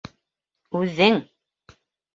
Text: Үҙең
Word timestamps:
Үҙең 0.79 1.21